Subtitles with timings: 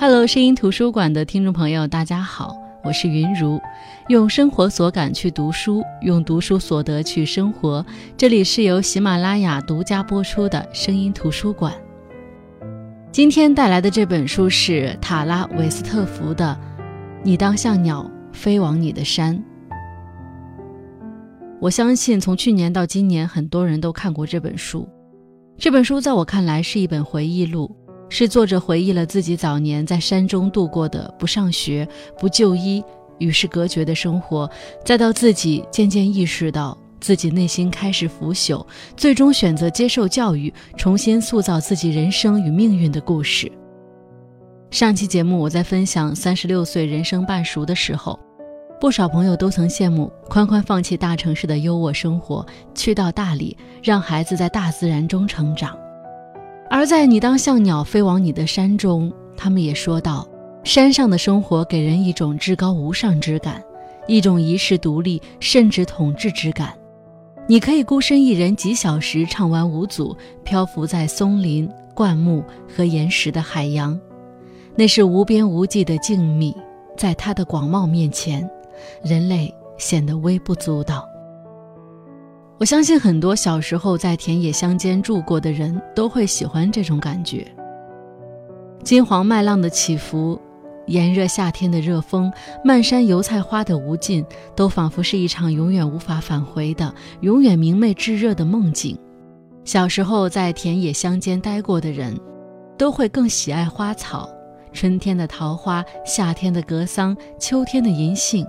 [0.00, 3.60] Hello，声音图书馆的听众朋友，大家好，我是云如，
[4.06, 7.84] 用生活所感去读书，用读书所得去生活。
[8.16, 11.74] 这里是由喜马拉雅独家播出的声音图书馆。
[13.10, 16.56] 今天带来的这本书是塔拉·韦斯特福的
[17.24, 19.36] 《你当像鸟飞往你的山》。
[21.60, 24.88] 我相信，从去年到今年，很多人都看过这本书。
[25.56, 27.74] 这本书在我看来是一本回忆录。
[28.08, 31.86] 是作者回忆了自己早年在山中度过的不上学、
[32.18, 32.82] 不就医、
[33.18, 34.50] 与世隔绝的生活，
[34.84, 43.50] 再到自己渐渐意识到自己内心开始腐朽，最终选择接受教育，重新塑造自己人生与命运的故事。
[44.70, 48.18] 上期节目我在分享三十六岁人生半熟的时候，
[48.80, 55.78] 不少朋友都曾羡慕宽宽放弃大城市的优渥生活，去到大理，让孩子在大自然中成长。
[56.70, 60.28] 而在你当像鸟飞往你的山中，他们也说道：
[60.64, 63.62] 山上的生活给人一种至高无上之感，
[64.06, 66.74] 一种遗世独立甚至统治之感。
[67.46, 73.98] 你可以孤身一人几小时畅玩无阻，漂浮在松林、灌木和岩石的海洋，
[74.76, 76.54] 那是无边无际的静谧，
[76.98, 78.48] 在它的广袤面前，
[79.02, 81.08] 人类显得微不足道。
[82.58, 87.46] 我相信很多小时候在田野乡间住过的人都会喜欢这种感觉。
[88.82, 90.36] 金黄麦浪的起伏，
[90.86, 92.32] 炎热夏天的热风，
[92.64, 94.24] 漫山油菜花的无尽，
[94.56, 98.98] 都仿佛是一场永远无法返回的、永远明媚炙热的梦境。
[99.64, 102.18] 小时候在田野乡间待过的人，
[102.76, 104.28] 都会更喜爱花草：
[104.72, 108.44] 春天的桃花，夏天的格桑，秋天的银杏。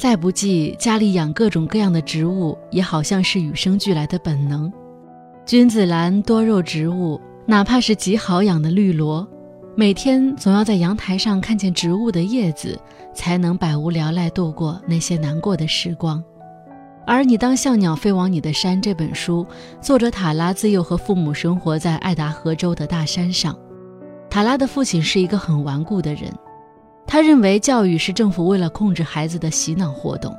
[0.00, 4.72] 再不济，家里养各种各样的植物，也好像是与生俱来的本能。
[5.44, 9.28] 君子兰多肉植物，哪怕是极好养的绿萝，
[9.76, 12.80] 每天总要在阳台上看见植物的叶子，
[13.14, 16.24] 才能百无聊赖度过那些难过的时光。
[17.06, 19.46] 而你当像鸟飞往你的山这本书，
[19.82, 23.54] 作者塔拉自幼和父母生活在爱达荷州的大山上。
[24.30, 26.32] 塔拉的父亲是一个很顽固的人。
[27.12, 30.32] 他认为教育是政府为了控制孩子的洗脑活动。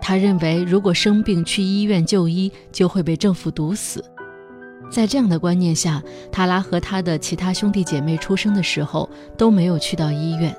[0.00, 4.04] 他认为如果生病去医院就医，就会被政府毒死。
[4.90, 10.52] 在这样的观念下，塔拉和他的其他兄弟姐妹出生的时候都没有去到医院，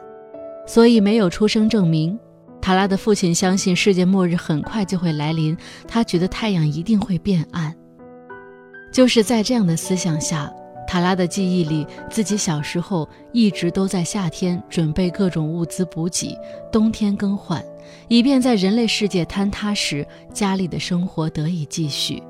[0.65, 2.17] 所以没有出生证明。
[2.61, 7.75] 塔拉的父亲相信世界末日很快就会来临，他觉得太阳一定会变暗。
[8.93, 10.49] 就是在这样的思想下。
[10.87, 16.35] 塔拉的记忆里，自己小时候一直都在夏天准备各种物资补给，
[16.71, 17.61] 冬天更换，
[18.07, 22.23] 以便在人类世界坍塌时，家里的生活得以继续。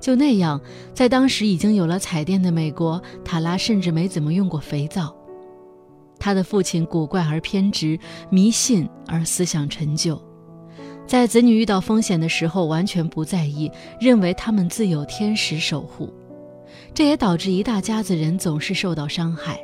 [0.00, 0.60] 就那样，
[0.94, 5.12] 在当时已经有了彩电的美国，塔拉甚至没怎么用过肥皂。
[6.20, 7.98] 他的父亲古怪而偏执，
[8.30, 10.20] 迷信而思想陈旧，
[11.06, 13.70] 在子女遇到风险的时候完全不在意，
[14.00, 16.08] 认为他们自有天使守护。
[16.94, 19.60] 这也导致一大家子人总是受到伤害，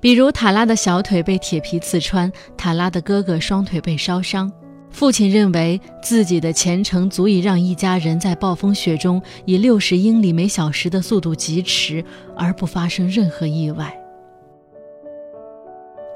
[0.00, 4.52] 比如塔拉的小腿被铁皮刺穿，塔拉的哥哥双腿被烧伤。
[4.90, 12.04] 父亲认为自己的前程足以让一家人在暴风雪中以六十英里每小时的速度疾驰，
[12.36, 13.98] 而不发生任何意外。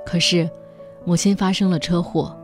[0.05, 0.49] 可是，
[1.07, 2.39] 母亲发生了车祸。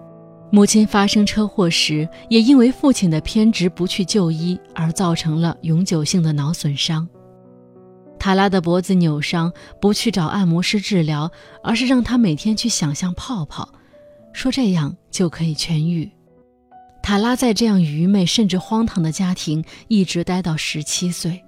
[0.50, 7.06] 母亲发生车祸时，也因为父亲的偏执不去就医，而造成了永久性的脑损伤。
[8.22, 11.28] 塔拉的脖子扭伤，不去找按摩师治疗，
[11.60, 13.68] 而是让他每天去想象泡泡，
[14.32, 16.08] 说这样就可以痊愈。
[17.02, 21.42] 塔拉在这样愚昧甚至荒唐的家庭一直待到十七岁。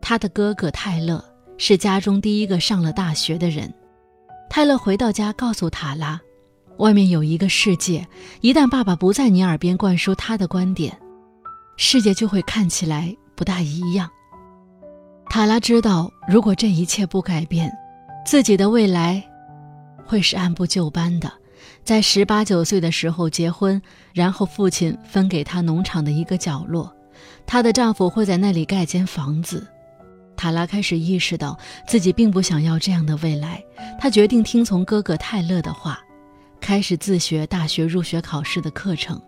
[0.00, 1.20] 他的哥哥泰勒
[1.58, 3.74] 是家中第一个上了大学的人。
[4.48, 6.20] 泰勒回到家，告诉塔拉，
[6.76, 8.06] 外面有一个世界，
[8.40, 10.96] 一旦爸爸不在你耳边灌输他的观点，
[11.76, 14.08] 世界就会看起来不大一样。
[15.30, 17.70] 塔拉知道，如果这一切不改变，
[18.26, 19.22] 自己的未来
[20.04, 21.32] 会是按部就班的，
[21.84, 23.80] 在十八九岁的时候结婚，
[24.12, 26.92] 然后父亲分给她农场的一个角落，
[27.46, 29.64] 她的丈夫会在那里盖间房子。
[30.36, 31.56] 塔拉开始意识到
[31.86, 33.62] 自己并不想要这样的未来，
[34.00, 36.00] 她决定听从哥哥泰勒的话，
[36.60, 39.22] 开始自学大学入学考试的课程。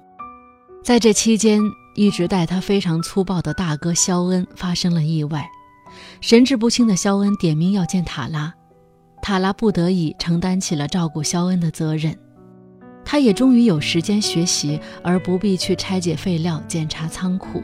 [0.83, 1.61] 在这期间，
[1.95, 5.49] 一直待她非常粗暴的大哥肖恩发生了意外。
[6.21, 8.53] 神志不清的肖恩点名要见塔拉，
[9.21, 12.17] 塔拉不得已承担起了照顾肖恩的责任。
[13.05, 17.63] 他也终于有时间学习，而不必去拆解废料、检查仓库。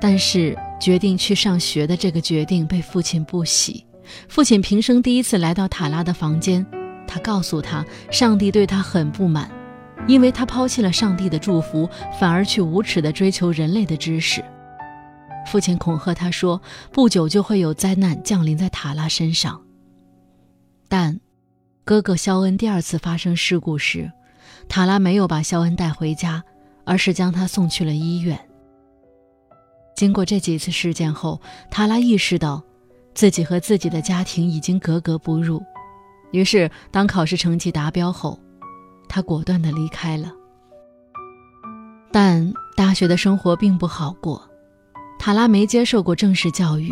[0.00, 3.86] 但是，决定去上学的这个决定被父亲不喜，
[4.28, 6.66] 父亲平生第一次来到塔拉的房间，
[7.06, 9.50] 他告诉他，上帝对他很不满，
[10.06, 11.88] 因为他抛弃了上帝的祝福，
[12.20, 14.44] 反而去无耻地追求人类的知识。
[15.46, 16.60] 父亲恐吓他说，
[16.92, 19.60] 不久就会有灾难降临在塔拉身上。
[20.88, 21.18] 但，
[21.84, 24.10] 哥哥肖恩第二次发生事故时，
[24.68, 26.42] 塔拉没有把肖恩带回家，
[26.84, 28.38] 而是将他送去了医院。
[29.94, 31.40] 经过这几次事件后，
[31.70, 32.62] 塔拉意识到。
[33.14, 35.64] 自己和自己的家庭已经格格不入，
[36.32, 38.38] 于是当考试成绩达标后，
[39.08, 40.30] 他果断地离开了。
[42.12, 44.46] 但大学的生活并不好过，
[45.18, 46.90] 塔拉没接受过正式教育，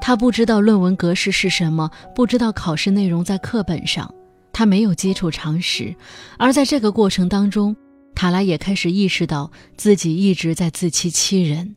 [0.00, 4.12] 他不知道论文格式是什么，不知道考试内容在课本上，
[4.52, 5.94] 他没有基础常识。
[6.38, 7.76] 而在这个过程当中，
[8.14, 11.76] 塔拉也开始意识到自己一直在自欺欺人，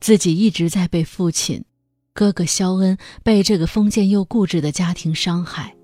[0.00, 1.64] 自己一直在被父亲。
[2.12, 5.74] 哥哥肖恩被这个封建又固执的家庭伤害，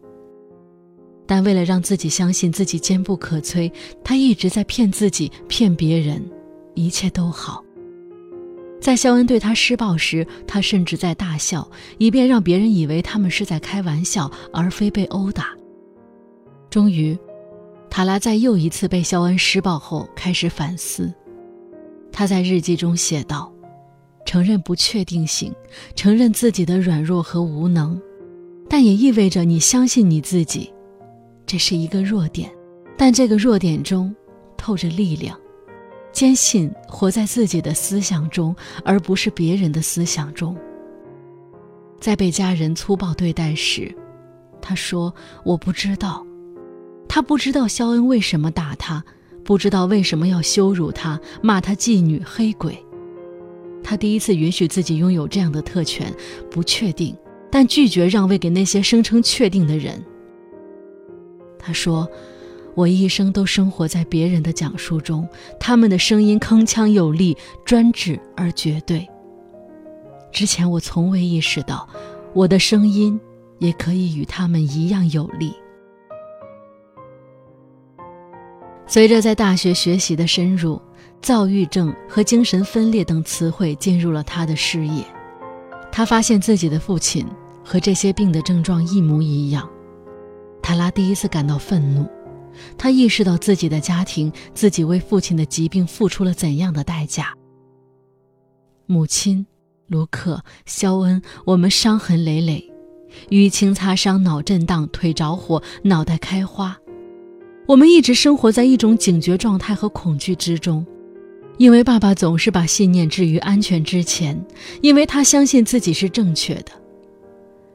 [1.27, 3.73] 但为了让自己相信自己坚不可摧，
[4.05, 6.25] 他一直在骗自己、骗别人，
[6.77, 7.65] 一切都好。
[8.81, 15.49] 在肖恩对他施暴时，他甚至在大笑，以便让别人以为他们是在开玩笑，而非被殴打。
[16.71, 17.19] 终于，
[17.91, 21.13] 塔拉在又一次被肖恩施暴后开始反思，
[22.11, 23.53] 他在日记中写道。
[24.27, 25.53] 承认不确定性，
[25.97, 28.01] 承认自己的软弱和无能，
[28.69, 30.73] 但也意味着你相信你自己，
[31.47, 32.49] 这是一个弱点，
[32.97, 34.15] 但这个弱点中
[34.57, 35.37] 透着力量，
[36.13, 38.55] 坚信活在自己的思想中，
[38.85, 40.57] 而不是别人的思想中。
[42.01, 43.95] 在被家人粗暴对待时，
[44.61, 45.15] 他说
[45.45, 46.27] ：“我不知道。”
[47.09, 49.05] 他不知道肖恩为什么打他，
[49.45, 52.79] 不知道为什么要羞辱他，骂他妓女、黑鬼。
[53.83, 56.15] 他第一次允许自己拥有这样的特权，
[56.51, 57.17] 不确定，
[57.51, 60.01] 但拒绝让位给那些声称确定的人。
[61.59, 62.09] 他说
[62.81, 65.29] ：“我一生都生活在别人的讲述中，
[65.59, 69.07] 他们的声音铿锵有力、专制而绝对。
[70.33, 71.87] 之前我从未意识到，
[72.33, 73.21] 我的声音
[73.59, 75.53] 也可以与他们一样有力。”
[78.89, 80.81] 随着在大学学习的深入。
[81.23, 85.05] 躁郁症和精神分裂等词汇进入了他的视野，
[85.93, 87.27] 他发现自己的父亲
[87.63, 89.69] 和这些病的症状一模一样。
[90.63, 92.09] 塔拉第一次感到愤怒，
[92.77, 97.35] 他意识到自己的家庭，自己为父亲的疾病付出了怎样的代价。
[98.87, 99.47] 母亲，
[99.87, 102.73] 卢克，肖恩，我们伤痕累累，
[103.31, 106.77] 淤青擦伤，脑震荡，腿着火，脑袋开花。
[107.67, 110.85] 我们一直生活在一种警觉状态和恐惧之中。
[111.57, 114.43] 因为爸爸总是把信念置于安全之前，
[114.81, 116.73] 因为他相信自己是正确的。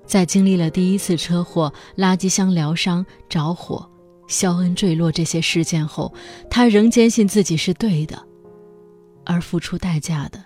[0.07, 3.87] 在经历了第一次车祸、垃圾箱疗伤、着火、
[4.27, 6.13] 肖恩坠落这些事件后，
[6.49, 8.21] 他仍坚信自己是对的，
[9.23, 10.43] 而付出代价的，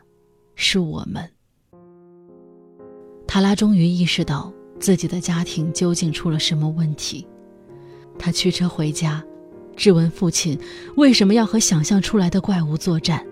[0.55, 1.29] 是我们。
[3.27, 7.27] 塔拉终于意识到自己的家庭究竟出了什么问题，
[8.17, 9.23] 他驱车回家。
[9.75, 10.59] 质问父亲
[10.97, 13.25] 为什么要和想象出来的怪物作战，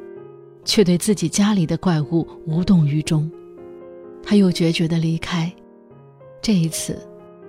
[0.64, 3.30] 却对自己家里的怪物无动于衷。
[4.24, 5.54] 他又决绝地离开。
[6.42, 6.98] 这一次，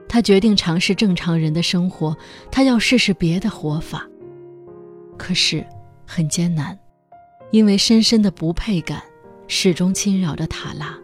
[0.08, 2.16] 他决定尝试正常人的生活，
[2.50, 4.06] 他要试试别的活法。
[5.16, 5.64] 可是
[6.06, 6.78] 很艰难，
[7.50, 9.02] 因为深深的不配感
[9.46, 10.96] 始终侵扰着塔拉。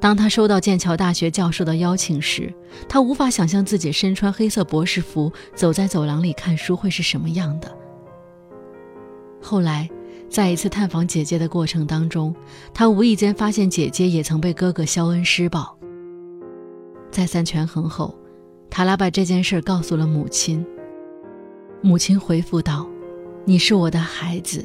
[0.00, 2.54] 当他收到剑桥大学教授的邀请时，
[2.88, 7.76] 他无法想象自己身穿黑色博士服走在走廊里看书会是什么样的。
[9.40, 9.88] 后来，
[10.28, 12.34] 在一次探访姐姐的过程当中，
[12.74, 15.77] 他无意间发现姐姐也曾被哥哥肖恩施暴。
[17.18, 18.16] 再三权衡后，
[18.70, 20.64] 塔拉把这件事告诉了母亲。
[21.80, 22.88] 母亲回复道
[23.44, 24.64] ：“你是我的孩子，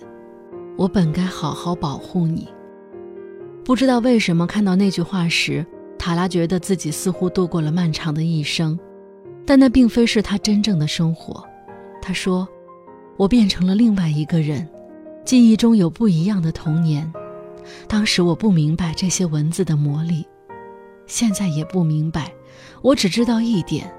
[0.78, 2.48] 我本该好好保护你。”
[3.66, 5.66] 不知道为什么，看到那句话时，
[5.98, 8.78] 塔拉觉得自己似乎度过了漫长的一生，
[9.48, 11.44] 但那并非是他真正的生活。
[12.04, 12.48] 他说
[13.18, 14.70] ：“我变成了另外一个人，
[15.26, 17.12] 记忆中有不一样的童年。
[17.88, 20.24] 当时我不明白这些文字的魔力，
[21.08, 22.32] 现在也不明白。
[22.82, 23.94] 我只知道一点：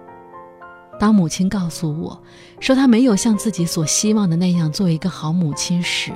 [0.98, 2.22] 当母亲告诉我
[2.60, 6.12] 说她没有像自己所希望的那样做一个好母亲时，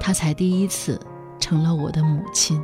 [0.00, 1.00] 她才第一次。”
[1.40, 2.60] 成了我的母亲。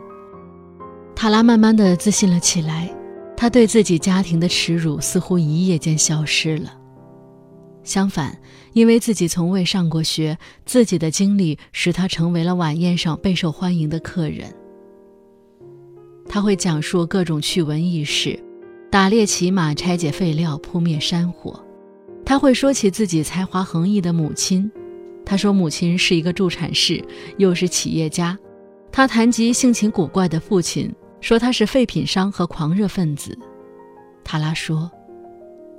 [1.14, 2.92] 塔拉慢慢的自信了起来，
[3.36, 6.76] 她对自己家庭的耻辱似乎一夜间消失了。
[7.84, 8.36] 相反，
[8.72, 14.52] 因为自己从未上过学，自己的经历使他成为了晚宴上备受欢迎的客人。
[16.34, 18.36] 他会讲述各种趣闻轶事，
[18.90, 21.64] 打猎骑马、拆解废料、扑灭山火。
[22.26, 24.68] 他会说起自己才华横溢的母亲，
[25.24, 27.00] 他说母亲是一个助产士，
[27.36, 28.36] 又是企业家。
[28.90, 33.38] 他谈及性情古怪的父亲，说他是废品商和狂热分子。
[34.24, 34.90] 塔拉说：“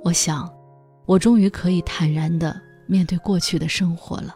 [0.02, 0.50] 我想，
[1.04, 4.34] 我终于可以坦然地面对过去的生活了。”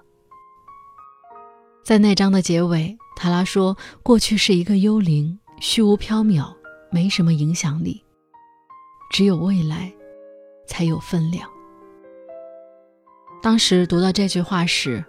[1.83, 3.75] 在那章的结尾，塔拉说
[4.05, 6.51] ：“过去是一个幽灵，虚无缥缈，
[6.91, 8.03] 没什么影响力。
[9.13, 9.93] 只有未来，
[10.67, 11.47] 才有分量。”
[13.43, 15.05] 当时读到这句话时，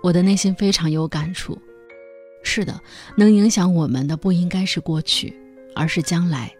[0.00, 1.58] 我的内心非常有感触。
[2.44, 2.80] 是的，
[3.16, 5.36] 能影响我们的不应该是过去，
[5.74, 6.54] 而是将来。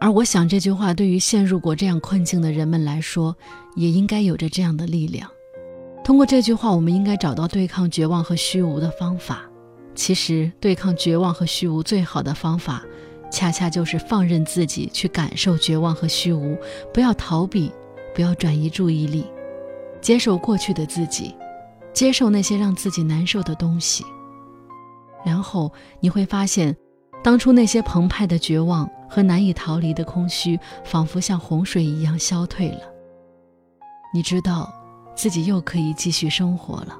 [0.00, 3.36] 而我想，这句话对于陷入过这样困境的人们来说，
[3.74, 5.28] 也应该有着这样的力量。
[6.04, 9.49] 通过这句话，我们应该找到对抗绝望和虚无的方法。
[10.00, 12.82] 其实，对抗绝望和虚无最好的方法，
[13.30, 16.56] 恰恰就是放任自己去感受绝望和虚无，
[16.90, 17.70] 不要逃避，
[18.14, 19.26] 不要转移注意力，
[20.00, 21.36] 接受过去的自己，
[21.92, 24.02] 接受那些让自己难受的东西。
[25.22, 26.74] 然后你会发现，
[27.22, 32.80] 当初那些澎湃的绝望和难以逃离的空虚，仿佛像洪水一样消退了。
[34.14, 34.72] 你知道，
[35.14, 36.98] 自己又可以继续生活了。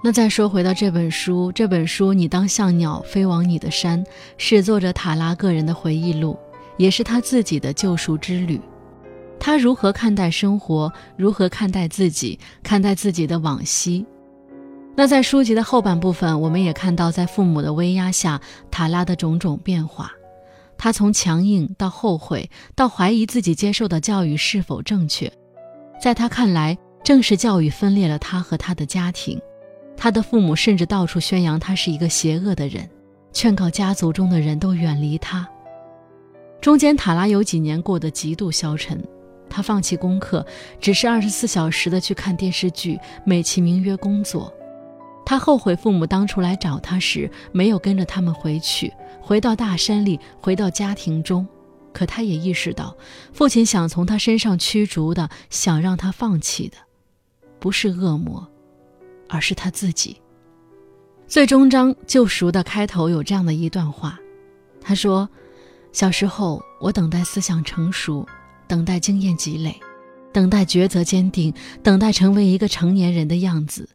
[0.00, 4.04] 那再说回到这本书，这本书《你当像鸟飞往你的山》，
[4.36, 6.38] 是作者塔拉个人的回忆录，
[6.76, 8.60] 也是他自己的救赎之旅。
[9.40, 14.06] 他如何看待生活，如何看待自己，看待自己的往昔。
[14.94, 18.40] 那在书籍的后半部分，我们也看到，在父母的威压下，
[18.70, 20.12] 塔拉的种种变化。
[20.76, 25.32] 他从强硬到后悔，到怀疑自己接受的教育是否正确。
[26.00, 29.40] 在他看来，正是教育分裂了他和他的家庭。
[29.98, 32.88] 他的父母甚至到处宣扬他是一个邪恶的人，
[33.32, 35.46] 劝告家族中的人都远离他。
[36.60, 39.02] 中间，塔拉有几年过得极度消沉，
[39.50, 40.46] 他放弃功课，
[40.80, 44.52] 只是二十四小时的去看电视剧，美其名曰工作。
[45.26, 51.46] 他后悔父母当初来找他时没有跟着他们回去，回到大山里，回到家庭中。
[51.92, 52.96] 可他也意识到，
[53.32, 56.76] 父亲想从他身上驱逐的，想让他放弃的，
[57.58, 58.48] 不是恶魔，
[59.28, 60.16] 而是他自己。
[61.26, 64.18] 最终章救赎的开头有这样的一段话：
[64.80, 65.28] 他说，
[65.92, 68.26] 小时候我等待思想成熟，
[68.66, 69.78] 等待经验积累，
[70.32, 73.88] 等待抉择坚定，等待成为一个成年人的样子。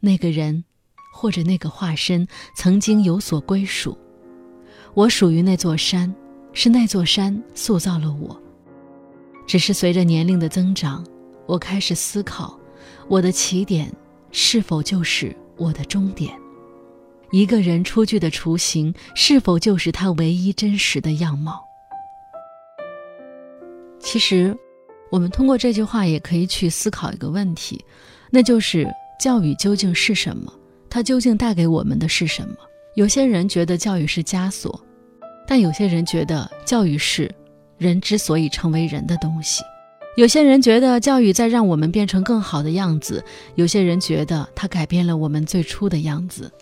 [0.00, 0.64] 那个人，
[1.12, 2.26] 或者那个化身，
[2.56, 3.96] 曾经有所归属。
[4.94, 6.14] 我属于那座山，
[6.52, 8.40] 是那座山塑造了我。
[9.46, 11.04] 只是随着年龄的增长，
[11.46, 12.58] 我开始思考，
[13.08, 13.92] 我的起点
[14.32, 16.34] 是否就是我的终点？
[17.30, 21.62] 一个人出具的雏形，是否就是他唯一真实的样貌？
[24.00, 24.56] 其实，
[25.10, 27.84] 我们通过这句话也可以去思考一个问题，
[28.30, 28.90] 那就是。
[29.20, 30.52] 教育究竟是什么？
[30.90, 32.56] 它究竟带给我们的是什么？
[32.96, 34.84] 有些人觉得教育是枷锁，
[35.46, 37.32] 但有些人觉得教育是
[37.78, 39.62] 人之所以成为人的东西。
[40.14, 46.52] 有些人觉得教育在让我们变成更好的样子，有些人觉得它改变了我们最初的样子。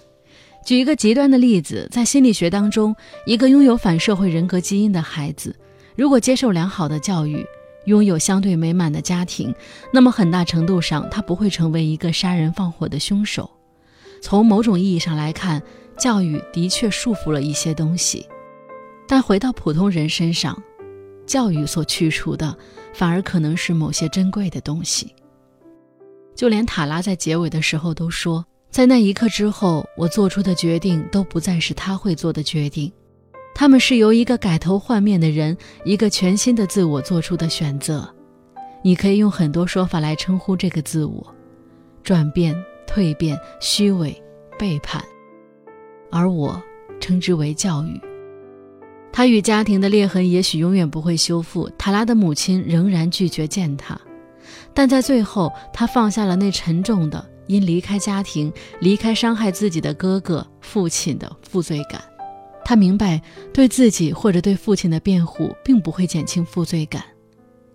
[0.64, 2.94] 举一个极端的例子，在心理学当中，
[3.26, 5.56] 一个拥有反社会人格基因的孩子，
[5.96, 7.44] 如果接受良好的教育，
[7.86, 9.52] 拥有相对美满的家庭，
[9.92, 13.50] 那么很大程度上他不会成为一个杀人放火的凶手。
[14.22, 15.60] 从某种意义上来看，
[15.98, 18.24] 教育的确束缚了一些东西，
[19.08, 20.62] 但回到普通人身上，
[21.26, 22.54] 教育所去除的
[22.92, 25.14] 反而可能是某些珍贵的东西。
[26.34, 32.90] 就连塔拉在结尾的时候都说，在那一刻之后，我做出的决定都不再是他会做的决定。
[33.54, 38.08] 他们是由一个改头换面的人，一个全新的自我做出的选择。
[38.82, 41.34] 你可以用很多说法来称呼这个自我：
[42.02, 42.56] 转变、
[42.86, 44.16] 蜕变、虚伪、
[44.58, 45.04] 背叛。
[46.10, 46.60] 而我
[47.00, 48.00] 称之为教育。
[49.12, 51.68] 他与家庭的裂痕也许永远不会修复。
[51.76, 54.00] 塔拉的母亲仍然拒绝见他，
[54.72, 62.00] 但在最后，他放下了那沉重的因离开家庭、离开伤害自己的哥哥、父亲的负罪感。
[62.64, 63.20] 他明白，
[63.52, 67.02] 对自己或者对父亲的辩护并不会减轻负罪感，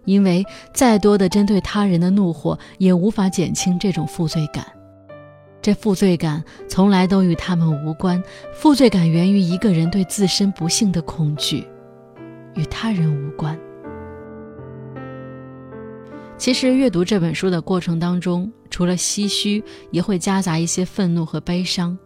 [0.06, 4.65] 因为再多的针对他人的怒火也无法减轻这种负罪感。
[5.66, 8.22] 这负罪感从来都与他们无关，
[8.54, 11.68] 负罪感源于一个人对自身不幸的恐惧，
[12.54, 13.60] 与他人无关。
[16.38, 21.98] 其实，阅读这本书的过程当中，除了唏嘘，也会夹杂一些愤怒和悲伤。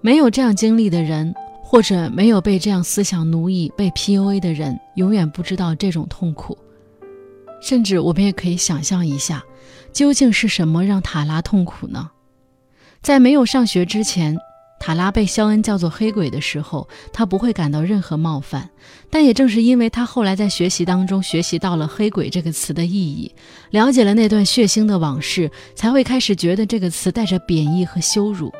[0.00, 6.56] 没有这样经历的人，或者没有被这样思想奴役、被 PUA 的人，永远不知道这种痛苦。
[7.60, 9.44] 甚至我们也可以想象一下，
[9.92, 12.10] 究竟是什么让塔拉痛苦呢？
[13.02, 14.38] 在没有上学之前。
[14.82, 18.70] 塔拉被肖恩叫做黑鬼的时候，他不会感到任何冒犯。
[19.10, 23.30] 但也正是因为他后来在学习当中学习到了“黑鬼”这个词的意义，
[23.72, 28.50] 了解了那段血腥的往事，才会开始觉得这个词带着贬义和羞辱。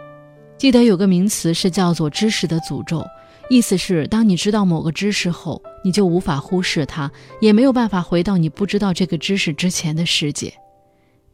[0.59, 3.03] 记得有个名词是叫做“知识的诅咒”，
[3.51, 7.11] 意思是当你知道某个知识后，你就无法忽视它，
[7.43, 10.55] 也没有办法回到你不知道这个知识之前的世界。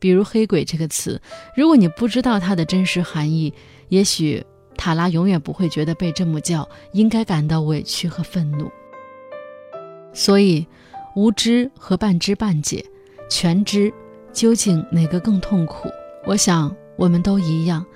[0.01, 1.23] 比如“黑鬼”这个词，
[1.57, 3.55] 如果你不知道它的真实含义，
[3.91, 4.45] 也许。
[4.79, 8.71] 塔拉永远不会觉得被这么叫应该感到委屈和愤怒。
[10.13, 10.67] 所以，
[11.15, 12.85] 无知和半知半解，
[13.31, 13.91] 全知
[14.35, 15.89] 究竟哪个更痛苦？
[16.27, 17.87] 我想我们都一样，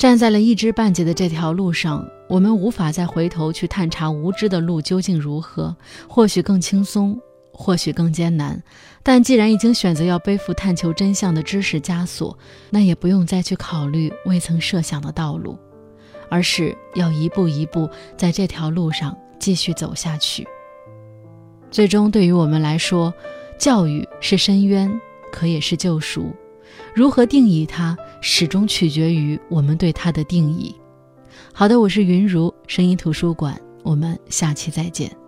[0.00, 5.76] 站在了一知半解的这条路上，我们无法再回头去探查无知的路究竟如何。
[6.08, 7.20] 或许更轻松，
[7.52, 8.62] 或许更艰难，
[9.02, 12.38] 但既然已经选择要背负探求真相的知识枷锁，
[12.70, 15.58] 那也不用再去考虑未曾设想的道路。
[16.30, 20.48] 而是要一步一步在这条路上继续走下去。
[21.70, 23.12] 最终，对于我们来说，
[23.58, 24.98] 教育是深渊，
[25.30, 26.34] 可也是救赎。
[26.94, 30.74] 如何定义它，始终取决于我们对它的定义。
[31.52, 35.19] 好的，我是云如声音图书馆，我们下期再见。